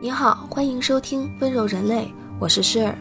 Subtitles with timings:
[0.00, 2.04] 你好，欢迎收听《温柔人类》，
[2.38, 2.96] 我是诗儿。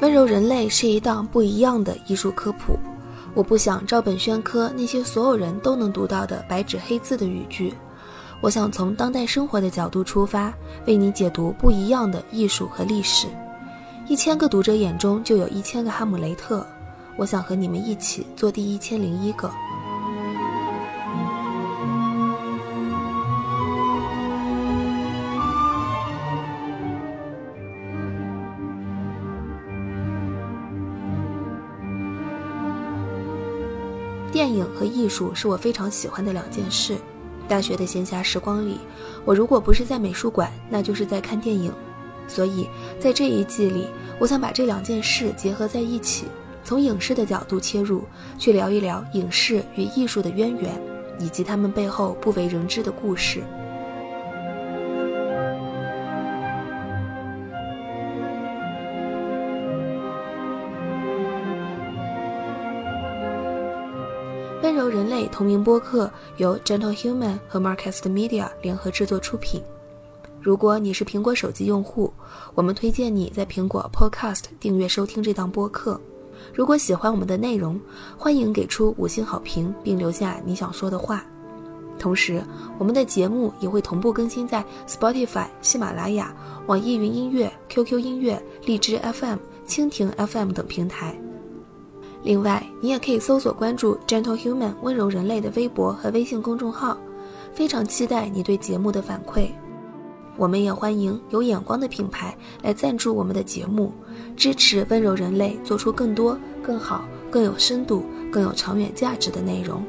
[0.00, 2.78] 温柔人类是一档不一样的艺术科普。
[3.34, 7.74] 我不想照本宣科那些所有人都能读到的白纸黑字的语句，
[8.40, 10.50] 我想从当代生活的角度出发，
[10.86, 13.26] 为你解读不一样的艺术和历史。
[14.08, 16.66] 一千个读者眼中就有一千个哈姆雷特，
[17.18, 19.50] 我想和你们一起做第一千零一个。
[34.34, 36.96] 电影和艺术是我非常喜欢的两件事。
[37.46, 38.80] 大学的闲暇时光里，
[39.24, 41.72] 我如果不是在美术馆，那就是在看电影。
[42.26, 43.86] 所以在这一季里，
[44.18, 46.26] 我想把这两件事结合在一起，
[46.64, 48.02] 从影视的角度切入，
[48.36, 50.82] 去聊一聊影视与艺术的渊源，
[51.20, 53.40] 以及他们背后不为人知的故事。
[65.34, 69.60] 同名播客由 Gentle Human 和 Marcast Media 联合制作出品。
[70.40, 72.12] 如果你是苹果手机用户，
[72.54, 76.00] 我们推荐你在苹果 Podcast 订阅收听这档播客。
[76.54, 77.80] 如果喜欢我们的内容，
[78.16, 81.24] 欢迎给出五星好评并留下你想说的话。
[81.98, 82.40] 同时，
[82.78, 86.32] 我们的节目也会同步更新在 Spotify、喜马拉雅、
[86.68, 91.20] 网易云音乐、QQ 音乐、荔枝 FM、蜻蜓 FM 等平台。
[92.24, 96.96] 另外，你也可以搜索关注 Gentle Human 温柔人类的微博和微信公众号，
[97.52, 99.50] 非常期待你对节目的反馈。
[100.36, 103.92] 我们也欢迎有眼光的品牌来赞助我们的节目，
[104.36, 109.84] 支持温柔人类做出更多、更好、更有深度、更有长远价值的内容。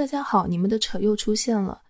[0.00, 1.82] 大家好，你们的扯又出现了。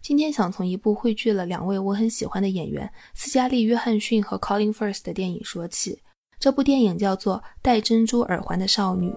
[0.00, 6.00] 今天想从一部汇聚了两位我很喜欢的演员斯嘉丽·约翰逊和 Colin Firth 的电影说起。
[6.40, 9.10] 这部电影叫做《戴珍珠耳环的少女》。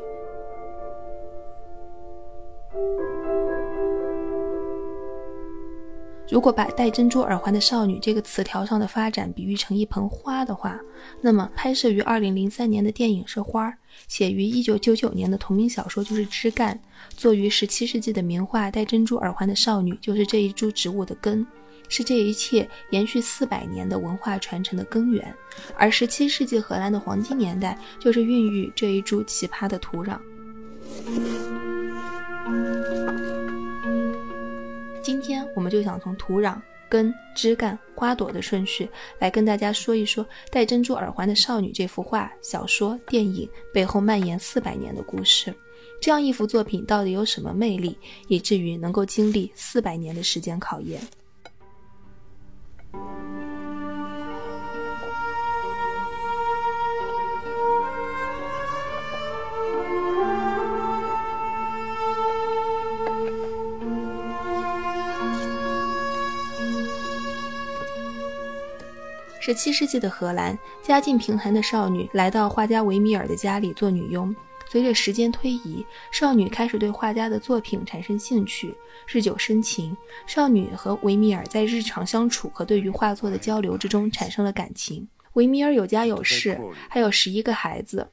[6.35, 10.77] 如果把戴珍珠耳环的少女这个词条上的发展比喻成一盆花的话，
[11.21, 13.73] 那么拍摄于2003年的电影是花，
[14.09, 16.77] 写于1999年的同名小说就是枝干，
[17.15, 21.47] 作于17世纪的名画《戴珍珠耳环的少女》就是这一株植物的根，
[21.87, 25.33] 是这一切延续400年的文化传承的根源。
[25.77, 30.19] 而17世纪荷兰的黄金年代就是孕育这一株奇葩的土壤。
[35.05, 38.89] 今天我们就想从土壤、根、枝干、花朵的顺序
[39.19, 45.53] 来跟大家说一说戴珍珠耳环的少女这幅画、小说、电影背后蔓延四百年的故事。
[46.01, 47.95] 这样一幅作品到底有什么魅力，
[48.29, 50.99] 以至于能够经历四百年的时间考验？
[69.45, 74.35] 十七世纪的荷兰，家境贫寒的少女来到画家维米尔的家里做女佣。
[74.67, 78.73] 随着时间推移，少女开始对画家的作品产生兴趣，
[79.05, 79.95] 日久生情。
[80.25, 85.07] 少女和维米尔在日常相处和对于画作的交流之中产生了感情。
[85.33, 88.07] 维米尔有家有室，还有十一个孩子。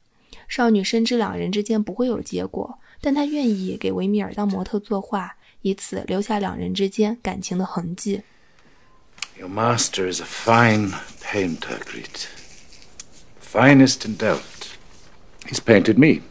[0.48, 8.20] 少女深知两人之间不会有结果，但她愿意给维米尔当模特作画，以此留下两人之间感情的痕迹。
[9.41, 12.29] Your master is a fine painter, Grit.
[13.39, 14.77] Finest in Delft.
[15.47, 16.21] He's painted me.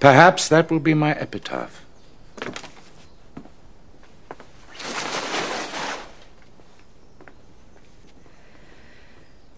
[0.00, 1.80] Perhaps that will be my epitaph.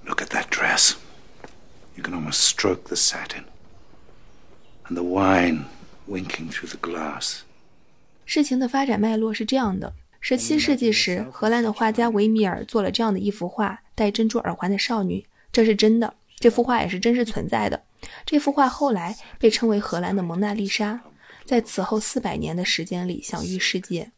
[0.06, 0.96] Look at that dress.
[1.96, 3.44] You can almost stroke the satin.
[4.86, 5.66] And the wine
[6.06, 7.42] winking through the glass.
[8.24, 15.19] 事情的发展脉络是这样的： 十七世纪时，荷兰的画家维米尔做了这样的一幅画《戴珍珠耳环的少女》，
[15.51, 16.13] 这是真的。
[16.39, 17.81] 这幅画也是真实存在的。
[18.23, 21.01] 这幅画后来被称为荷兰的蒙娜丽莎，
[21.43, 24.11] 在此后四百年的时间里享誉世界。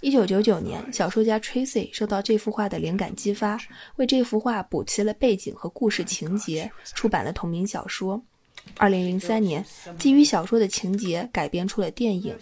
[0.00, 3.58] 一九九九年，小说家 Tracy 受到这幅画的灵感激发，
[3.96, 8.22] 为这幅画补齐了背景和故事情节，出版了同名小说。
[8.76, 9.64] 二零零三年，
[9.98, 12.36] 基于小说的情节改编出了电影。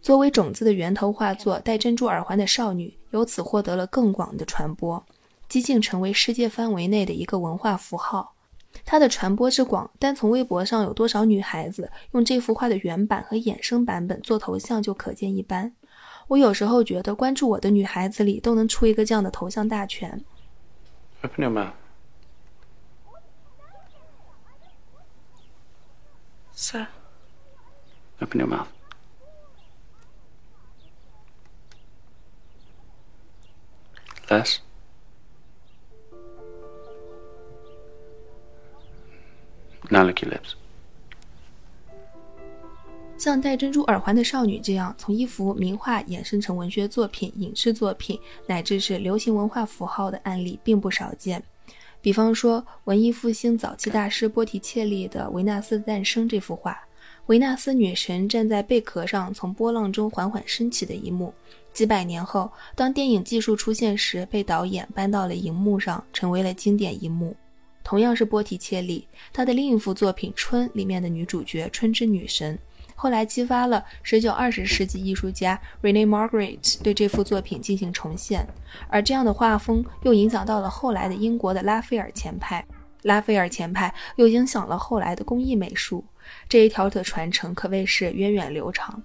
[0.00, 5.04] 作为种子的源头画作《戴珍珠耳环的少女》由此获得了更广的传播，
[5.48, 8.34] 几近成为世界范围内的一个文化符号。
[8.84, 15.74] 它的传播之广，单从微博上有多少女孩子用这幅画的原版和衍生版本做头像就可见一斑。
[16.28, 20.22] 我有时候觉得，关注我的女孩子里都能出一个这样的头像大全。
[21.22, 21.72] Open your mouth.
[26.52, 26.86] Sir.
[28.20, 28.75] Open your mouth.
[34.28, 34.56] Less.
[39.88, 40.54] Now lick your lips.
[43.16, 51.42] 像戴珍珠耳环的少女这样，从一幅名画衍生成文学作品、影视作品，乃至是流行文化符号的案例并不少见。
[52.02, 56.78] 比方说，文艺复兴早期大师波提切利的《维纳斯的诞生》这幅画，
[57.26, 61.32] 维纳斯女神站在贝壳上，从波浪中缓缓升起的一幕，
[61.76, 67.36] 几百年后，当电影技术出现时，被导演搬到了荧幕上，成为了经典一幕。
[67.84, 72.58] 同样是波提切利，他的另一幅作品《春》里面的女主角春之女神。
[72.94, 78.48] 后来激发了十九、二十世纪艺术家 Renee Magritte 对这幅作品进行重现，
[78.88, 82.64] 而这样的画风又影响到了后来的英国的拉斐尔前派，
[83.02, 86.02] 拉斐尔前派又影响了后来的工艺美术，
[86.48, 89.02] 这一条的传承可谓是源远流长。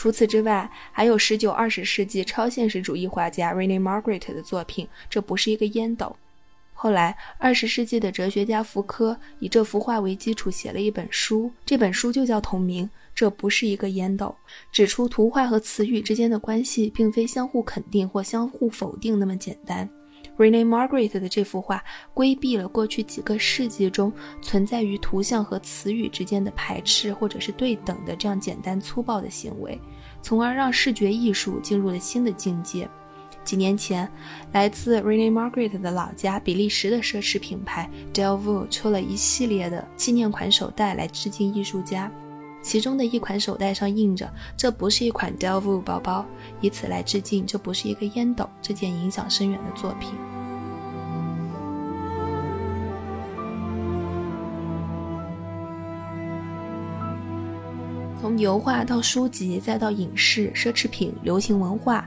[0.00, 6.16] 除此之外，还有十九、二十世纪超现实主义画家 Rene Margaret 的作品，这不是一个烟斗。
[6.72, 12.88] 后来，二十世纪的哲学家福柯以这幅画为基础写了一本书，这本书就叫同名。
[13.14, 14.34] 这不是一个烟斗，
[14.72, 19.86] 指出图画和词语之间的关系并非相互肯定或相互否定那么简单。
[20.40, 21.84] Rene Margaret 的这幅画
[22.14, 24.10] 规避了过去几个世纪中
[24.40, 29.78] 存在于图像和词语之间的排斥或者是对等的这样简单粗暴的行为，
[30.22, 32.88] 从而让视觉艺术进入了新的境界。
[33.44, 34.10] 几年前，
[34.52, 42.10] 来自 Rene Margaret 的老家比利时的奢侈品牌 Delvaux 出了一系列的纪念款手袋来致敬艺术家，
[42.62, 46.24] 其中的一款手袋上印着“这不是一款 Delvaux 包包”，
[46.60, 50.10] 以此来致敬这不是一个烟斗这件影响深远的作品。
[58.20, 62.06] 从油画到书籍，再到影视、奢侈品、流行文化。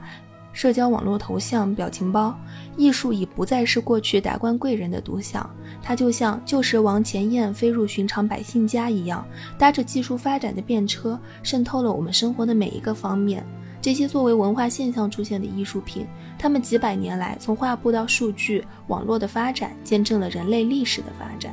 [0.52, 2.32] 社交网络头像、表情包，
[2.76, 5.50] 艺术已不再是过去达官贵人的独享，
[5.86, 9.22] 它就像旧时王前燕飞入寻常百姓家一样，
[9.58, 13.44] 搭着技术发展的便车，渗透了我们生活的每一个方面。
[13.82, 16.06] 这些作为文化现象出现的艺术品，
[16.38, 21.52] 它们几百年来从画布到数据、网络的发展，见证了人类历史的发展。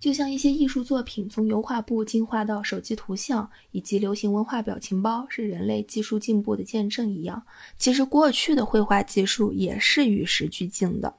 [0.00, 7.42] 就像一些艺术作品从油画布进化到手机图像以及流行文化表情包，是人类技术进步的见证一样，
[7.76, 11.12] 其实过去的绘画技术也是与时俱进的。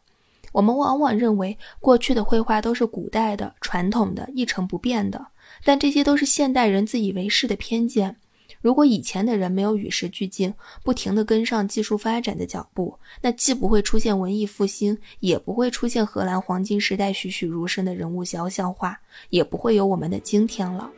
[0.52, 5.28] 我们往往认为过去的绘画都是古代的、传统的、一成不变的，
[5.64, 8.16] 但这些都是现代人自以为是的偏见。
[8.62, 19.00] 如果以前的人没有与时俱进，不停地跟上技术发展的脚步，那既不会出现文艺复兴，也不会出现荷兰黄金时代栩栩如生的人物肖像画，
[19.30, 20.92] 也不会有我们的今天了。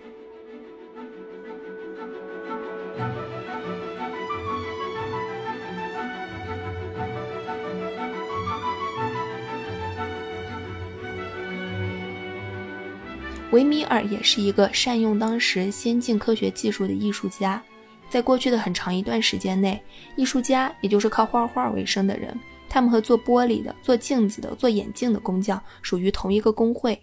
[13.51, 17.61] 维米尔也是一个善用当时先进科学技术的艺术家。
[18.09, 19.81] 在过去的很长一段时间内，
[20.15, 22.37] 艺术家也就是靠画画为生的人，
[22.69, 26.97] 他们和做玻璃的、做镜子的、做眼镜的工匠属于同一个工会。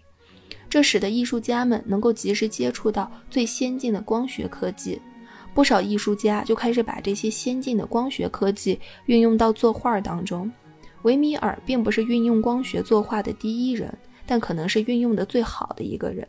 [0.67, 4.99] 这使得艺术家们能够及时接触到最先进的光学科技。
[5.53, 10.51] 不少艺术家就开始把这些先进的光学科技运用到作画当中。
[11.03, 13.91] 维米尔并不是运用光学作画的第一人，
[14.27, 16.27] 但可能是运用的最好的一个人。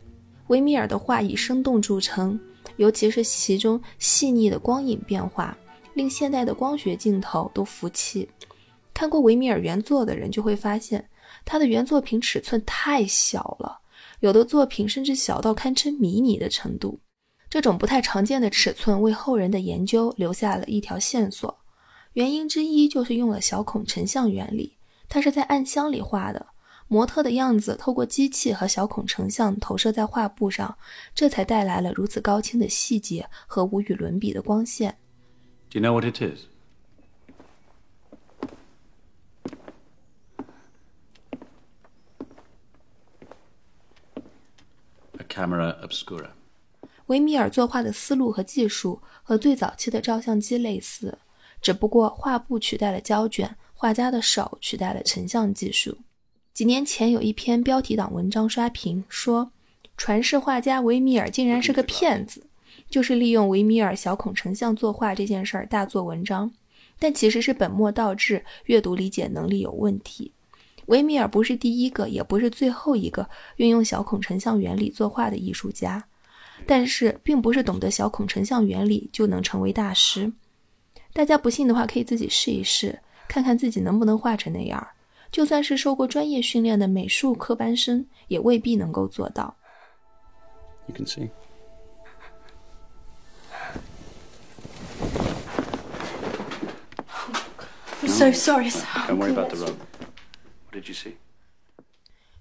[0.51, 2.37] 维米尔的画以生动著称，
[2.75, 5.57] 尤其是其中细腻的光影变化，
[5.93, 8.29] 令现代的光学镜头都服气。
[8.93, 11.07] 看过维米尔原作的人就会发现，
[11.45, 13.79] 他的原作品尺寸太小了，
[14.19, 16.99] 有的作品甚至小到堪称迷你的程度。
[17.49, 21.59] 这种不太常见的尺寸为后人的研究留下了一条线索，
[22.11, 24.75] 原因之一就是用了小孔成像原理。
[25.07, 26.45] 他是在暗箱里画的，
[26.91, 30.77] 模特的样子透过机器和小孔成像投射在画布上，
[31.15, 34.97] 这才带来了如此高清的细节和无与伦比的光线。
[35.69, 36.47] Do you know what it is?
[45.17, 46.31] A camera obscura.
[47.05, 51.17] 维米尔作画的思路和技术和最早期的照相机类似，
[51.61, 55.97] 只不过画布取代了胶卷，画家的手取代了成像技术。
[56.61, 59.51] 几年前有一篇标题党文章刷屏，说
[59.97, 62.45] 传世画家维米尔竟然是个骗子，
[62.87, 66.51] 就是利用维米尔小孔成像作画这件事儿大做文章，
[66.99, 70.31] 但其实是本末倒置，阅读理解能力有问题。
[70.85, 76.03] 维米尔不是第一个，也不是最后一个运用小孔成像原理作画的艺术家。
[76.67, 80.31] 但是，并不是懂得小孔成像原理就能成为大师。
[81.11, 84.87] 大家不信的话，可以自己试一试，看看自己能不能画成那样。
[85.31, 89.55] 就算是受过专业训练的美术科班生，也未必能够做到。
[90.87, 91.29] You can see.
[98.01, 98.85] I'm so sorry, sir.
[99.07, 99.75] Don't worry about the rug.
[100.69, 101.13] What did you see?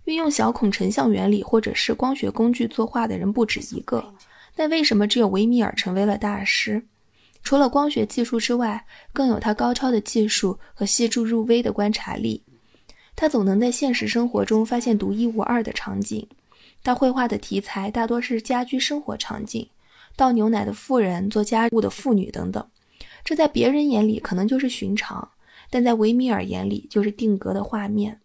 [0.04, 4.12] 运用小孔成像原理或者是光学工具作画的人不止一个，
[4.56, 6.84] 但为什么只有维米尔成为了大师？
[7.42, 12.42] 除了光学技术之外，更有他高超的技术和细致入微的观察力。
[13.20, 16.26] 他总能在现实生活中发现独一无二的场景。
[16.82, 19.68] 他绘画的题材大多是家居生活场景，
[20.16, 22.66] 倒牛奶的妇人、做家务的妇女等等。
[23.22, 25.32] 这在别人眼里可能就是寻常，
[25.68, 28.22] 但在维米尔眼里就是定格的画面。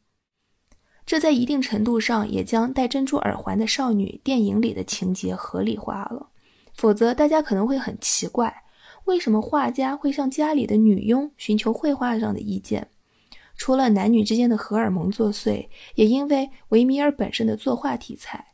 [1.06, 6.30] 这在一定程度上也将戴珍珠耳环的少女电影里的情节合理化了。
[6.74, 8.64] 否则，大家可能会很奇怪，
[9.04, 12.88] 为什么画家会向家里的女佣寻求绘画上的意见？
[13.58, 18.54] 除了男女之间的荷尔蒙作祟，也因为维米尔本身的作画题材。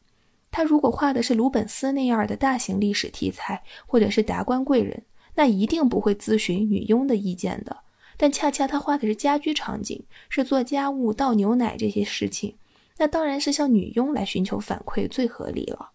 [0.51, 5.03] 他如果画的是鲁本斯那样的大型历史题材，或者是达官贵人，
[5.35, 7.77] 那一定不会咨询女佣的意见的。
[8.17, 12.55] 但恰恰他画的是家居场景，是做家务、倒牛奶这些事情，
[12.97, 15.91] 那当然是向女佣来寻求反馈最合理了。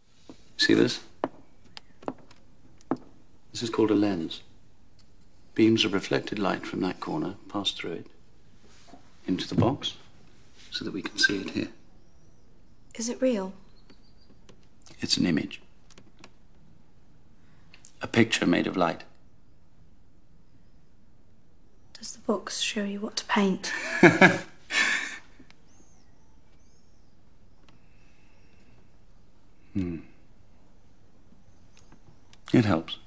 [0.58, 0.98] See this?
[3.52, 4.38] This is called a lens.
[5.54, 8.06] Beams of reflected light from that corner pass through it
[9.27, 9.95] into the box
[10.69, 11.69] so that we can see it here.
[12.95, 13.53] Is it real?
[14.99, 15.61] It's an image.
[18.01, 19.03] A picture made of light.
[21.93, 23.71] Does the box show you what to paint?
[32.53, 32.97] It helps.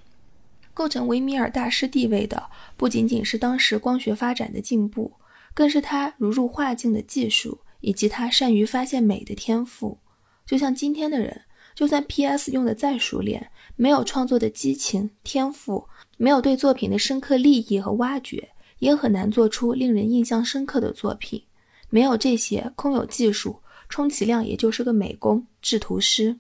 [0.73, 5.13] 构成维米尔大师地位的，不仅仅是当时光学发展的进步，
[5.54, 9.98] 更是他如入画境的技术，以及他善于发现美的天赋。
[10.46, 11.42] 就像今天的人，
[11.76, 15.86] 就算 PS 用的再熟练，没有创作的激情、天赋，
[16.18, 21.44] 没有对作品的深刻利益和挖掘，也很难做出令人印象深刻的作品。
[21.90, 26.38] 没有这些，空有技术，充其量也就是个美工、制图师。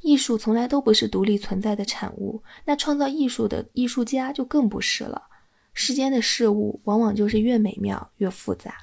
[0.00, 5.22] 艺术从来都不是独立存在的产物，那创造艺术的艺术家就更不是了。
[5.72, 8.74] 世间的事物往往就是越美妙越复杂。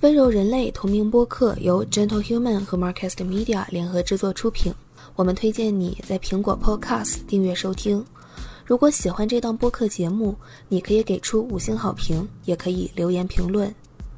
[0.00, 4.72] 温柔人类同名播客由 Gentle Human 和 Marcast Media 联合制作出品，
[5.16, 8.04] 我们推荐你在苹果 Podcast 订阅收听。
[8.66, 10.36] 如果喜欢这档播客节目，
[10.68, 13.74] 你可以给出五星好评，也可以留言评论。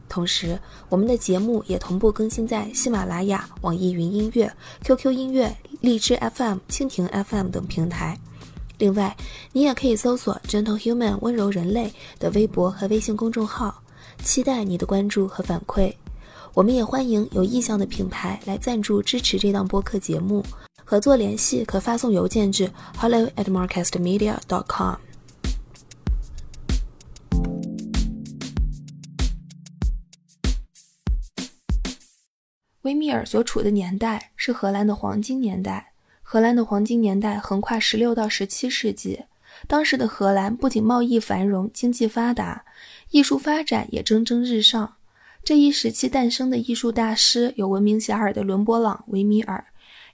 [0.08, 0.58] 同时，
[0.88, 4.52] 我们的节目也同步更新在喜马拉雅、网易云音乐、
[4.84, 8.18] QQ 音乐、荔枝 FM、蜻蜓 FM 等平台。
[8.78, 9.16] 另外，
[9.52, 13.82] 你也可以搜索 “Gentle Human” 温柔人类的微博和微信公众号，
[14.22, 15.92] 期待你的关注和反馈。
[16.54, 20.44] 我们也欢迎有意向的品牌来赞助支持这档播客节目。
[20.84, 24.94] 合作联系可发送邮件至 hello at marketmedia.com
[32.86, 35.90] 维米尔所处的年代是荷兰的黄金年代。
[36.22, 39.24] 荷兰的黄金年代横跨十六到十七世纪。
[39.66, 42.64] 当时的荷兰不仅贸易繁荣、经济发达，
[43.10, 44.94] 艺术发展也蒸蒸日上。
[45.42, 49.64] 这一时期诞生的艺术大师有闻名遐迩的伦勃朗、维米尔，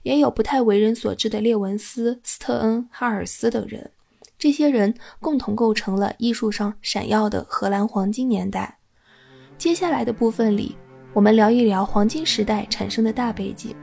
[0.01, 3.91] 也有不太为人所知的列文斯、斯特恩、哈尔斯等人。
[4.39, 8.79] 这些人共同构成了艺术上闪耀的荷兰黄金年代。
[9.59, 10.75] 接下来的部分里。
[11.13, 13.75] 我们聊一聊黄金时代产生的大背景。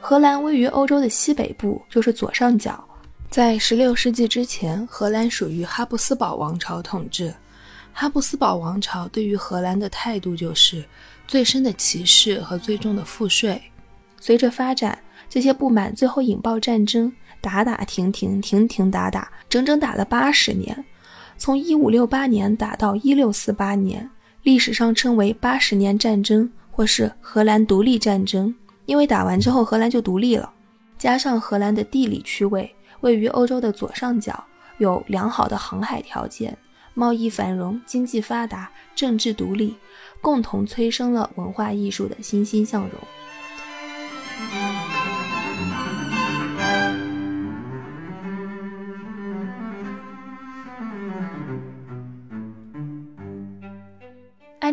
[0.00, 2.82] 荷兰位于欧洲的西北部，就是左上角。
[3.28, 7.34] 在16世纪之前，荷兰属于哈布斯堡王朝统治。
[7.92, 10.82] 哈布斯堡王朝对于荷兰的态度就是
[11.28, 13.60] 最深的歧视和最重的赋税。
[14.18, 17.12] 随着发展，这些不满最后引爆战争，
[17.44, 20.84] 打打停停，停停打打，整整打了八十年，
[21.36, 24.10] 从1568年打到1648年，
[24.42, 28.54] 历史上称为八十年战争或是荷兰独立战争，
[28.86, 30.50] 因为打完之后荷兰就独立了。
[30.96, 32.74] 加上荷兰的地理区位。
[33.00, 34.42] 位于欧洲的左上角，
[34.78, 36.56] 有良好的航海条件，
[36.94, 39.76] 贸易繁荣，经济发达，政治独立，
[40.22, 42.92] 共同催生了文化艺术的欣欣向荣。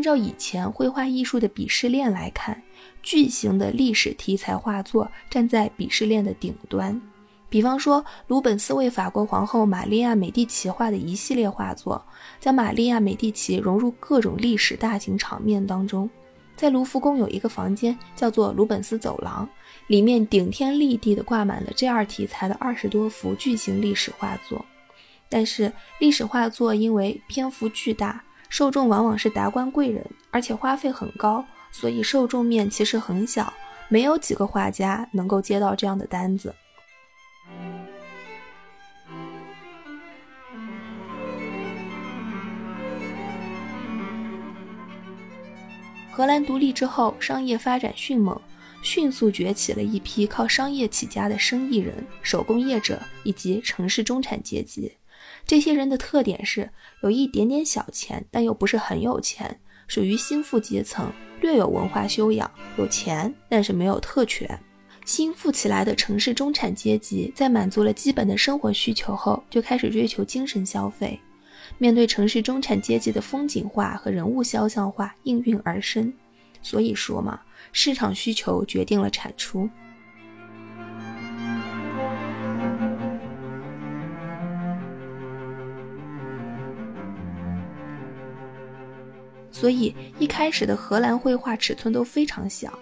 [0.02, 2.60] 按照以前绘画艺术的鄙视链来看，
[3.04, 7.00] 巨型的历史题材画作站在鄙视链的顶端。
[7.50, 12.04] 比方说，鲁本斯为法国皇后玛利亚·美第奇画的一系列画作，
[12.40, 16.10] 将玛利亚·美第奇融入各种历史大型场面当中。
[16.56, 19.48] 在卢浮宫有一个房间叫做鲁本斯走廊，
[19.86, 24.66] 里面顶天立地的挂满了这二题材的二十多幅巨型历史画作。
[25.30, 33.52] 但是，历史画作因为篇幅巨大，受众往往是达官贵人，而且花费很高，所以受众面其实很小，
[33.88, 36.54] 没有几个画家能够接到这样的单子。
[46.12, 48.40] 荷兰独立之后，商业发展迅猛，
[48.84, 54.92] 迅速崛起了一批靠商业起家的生意人、手工业者以及城市中产阶级。
[55.46, 56.70] 这些人的特点是
[57.04, 61.12] 有一点点小钱，但又不是很有钱，属于新富阶层，
[61.42, 64.60] 略有文化修养，有钱但是没有特权。
[65.04, 71.20] 新富起来的城市中产阶级，在满足了基本的生活需求后，就开始追求精神消费。
[71.78, 76.14] 面对城市中产阶级的风景画和人物肖像画应运而生，
[76.62, 77.42] 所以说嘛，
[77.74, 79.68] 市场需求决定了产出。
[89.62, 92.74] 所以一开始的荷兰绘画尺寸都非常小，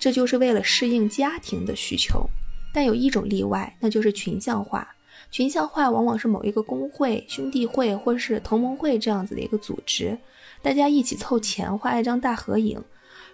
[0.00, 2.28] 这就是为了适应家庭的需求。
[2.74, 4.96] 但有一种例外，那就是群像画。
[5.30, 10.18] 群像画往往是某一个工会、兄弟会或是同盟会这样子的一个组织，
[10.60, 12.82] 大家一起凑钱画一张大合影。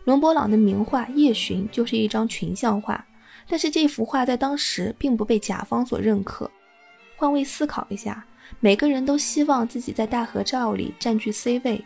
[0.04, 3.02] 伦勃朗的名画《夜巡》就是一张群像画，
[3.48, 6.50] 但是这幅画在当时并不被甲方所认可。
[7.16, 8.26] 换位思考一下，
[8.61, 11.83] 每个人都希望自己在大合照里占据 C 位，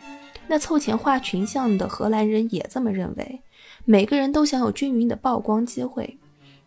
[0.47, 3.41] 那凑钱画群像的荷兰人也这么认为，
[3.85, 6.17] 每个人都想有均匀的曝光机会。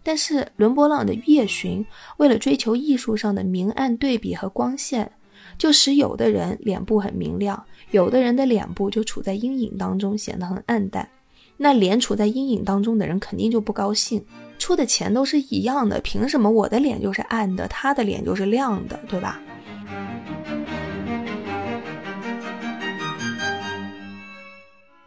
[0.02, 1.84] 但是伦勃朗的《夜巡》
[2.16, 5.10] 为了追求艺术上的明暗对比和光线，
[5.58, 11.08] 就使有的人脸部很明亮，有的人的脸部就处在阴影当中，显得很暗淡。
[11.56, 14.24] 那脸处在阴影当中的人肯定就不高兴，
[14.58, 19.40] 出的钱都是一样的，凭什么我的脸就是暗的，他的脸就是亮的，对吧？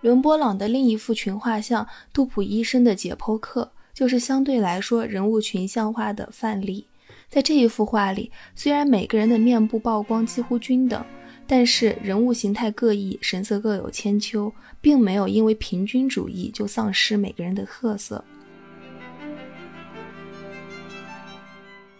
[0.02, 3.72] 伦勃朗的另一幅群画像《杜普医生的解剖课》。
[3.92, 6.86] 就是相对来说人物群像化的范例，
[7.28, 11.04] 在这一幅画里，虽然每个人的面部曝光几乎均等，
[11.46, 18.24] 但是人物形态各异，神色各有千秋，并没有因为平均主义就丧失每个人的特色。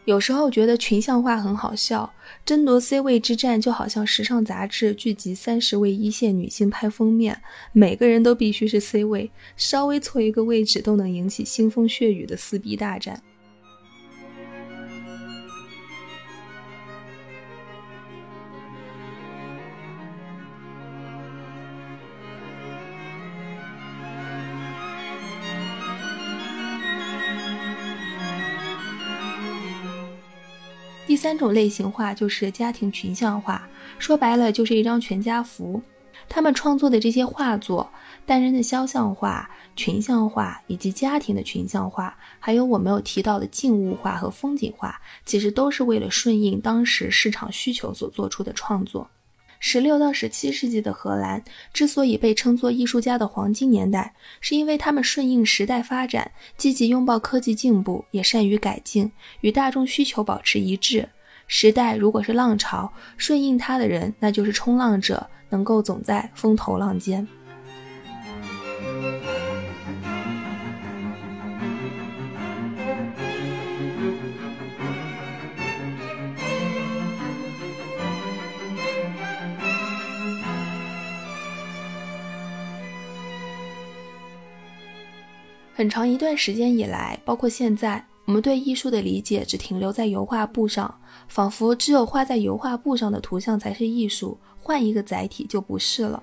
[0.10, 2.12] 有时候觉得群像化很好笑，
[2.44, 7.40] 争夺 C 位之战就好像时尚杂志聚集三十位一线女性拍封面，
[7.74, 13.22] 每个人都必须是 C 位，稍微错一个位置都能引起腥风血雨的撕逼大战。
[31.20, 35.82] 三种类型画就是家庭群像画，说白了就是一张全家福。
[36.30, 37.92] 他们创作的这些画作，
[38.26, 49.10] 单人的肖像画、群像画以及家庭的群像画，还有我没有提到的静物画和风景画，其实都是为了顺应当时市场需求所做出的创作。
[49.60, 51.44] 十六到十七世纪的荷兰
[51.74, 61.08] 之所以被称作艺术家的黄金年代，是因为他们顺应时代发展，积极拥抱科技进步，也善于改进，与大众需求保持一致。
[61.48, 67.28] 时代如果是浪潮，顺应它的人那就是冲浪者，能够总在风头浪尖。
[85.80, 90.94] 很长一段时间以来，包括现在，我们对艺术的理解只停留在油画布上，
[91.30, 96.22] 仿佛只有画在油画布上的图像才是艺术，换一个载体就不是了。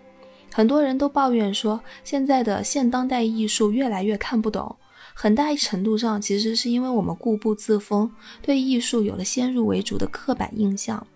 [0.53, 4.77] 很多人都抱怨说，现在的现当代艺术越来越看不懂。
[5.15, 11.07] 很大程度上，其实是因为我们固步自封，对艺术有了先入为主的刻板印象。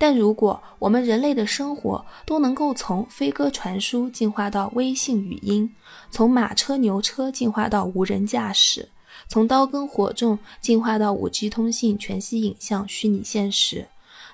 [0.00, 5.70] 但如果我们人类的生活都能够从飞鸽传书进化到微信语音，
[6.10, 8.88] 从马车牛车进化到无人驾驶，
[9.28, 13.88] 从刀耕火种进化到五 G 通信、全息影像、虚拟现实，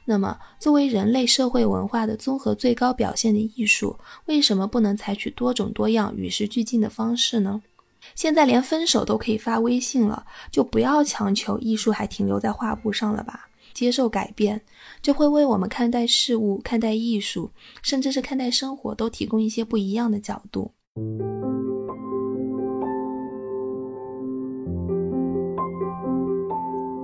[0.05, 7.61] 那么作为人类社会文化的综合最高表现的艺术，为什么不能采取多种多样、与时俱进的方式呢？
[8.15, 13.49] 现在连分手都可以发微信了，就不要强求艺术还停留在画布上了吧。
[13.75, 14.63] 接受改变，
[15.03, 17.51] 就会为我们看待事物、看待艺术，
[17.83, 20.73] 甚至是看待生活，都提供一些不一样的角度。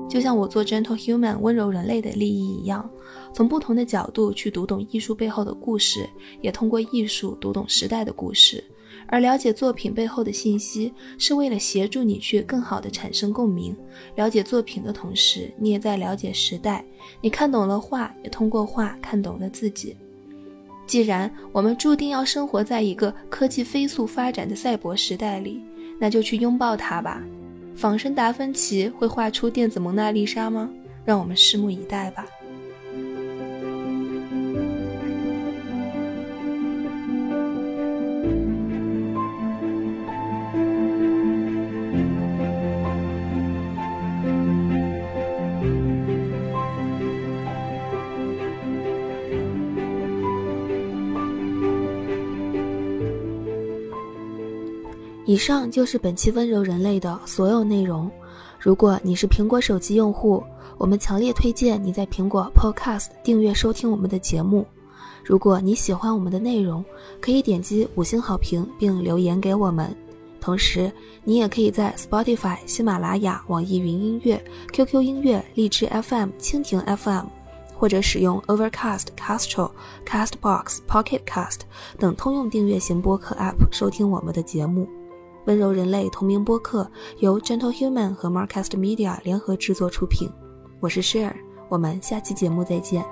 [0.09, 2.89] 就像我做 Gentle Human 温柔人类的利益一样，
[3.35, 6.09] 从不同的角度去读懂艺术背后的故事，
[6.41, 8.65] 也通过艺术读懂时代的故事。
[9.13, 13.77] 而了解作品背后的信息，是为了协助你去更好的产生共鸣。
[14.15, 16.83] 了解作品的同时，你也在了解时代。
[17.21, 19.95] 你看懂了画，也通过画看懂了自己。
[20.87, 25.63] 既然我们注定要生活在一个科技飞速发展的赛博时代里，
[26.01, 27.23] 那就去拥抱它吧。
[27.75, 30.71] 仿生达芬奇会画出电子蒙娜丽莎吗？
[31.05, 32.25] 让我们拭目以待吧。
[55.33, 58.11] 以上就是本期温柔人类的所有内容。
[58.59, 60.45] 如果你是苹果手机用户，
[60.77, 64.67] 我们强烈推荐你在苹果 Podcast 订阅收听我们的节目。
[65.25, 66.85] 如果你喜欢我们的内容，
[67.19, 69.97] 可以点击五星好评并留言给我们。
[70.39, 70.93] 同时，
[71.25, 74.39] 你也可以在 Spotify、喜马拉雅、网易云音乐、
[74.71, 77.25] QQ 音乐、荔枝 FM、蜻蜓 FM，
[77.75, 79.71] 或者使用 Overcast、Castro、
[80.07, 81.61] Castbox、Pocket Cast
[81.99, 84.87] 等通用订阅型播客 App 收听我们的节目。
[85.47, 90.31] 温柔人类同名播客由 Gentle Human 和 Marcast Media 联合制作出品，
[90.81, 91.35] 我是 Share，
[91.69, 93.05] 我们下期节目再见。